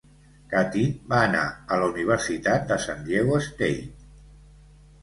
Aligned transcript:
Kathy 0.53 0.85
va 1.11 1.19
anar 1.25 1.43
a 1.75 1.79
la 1.83 1.91
Universitat 1.91 2.67
de 2.73 2.79
San 2.87 3.07
Diego 3.11 3.39
State. 3.51 3.89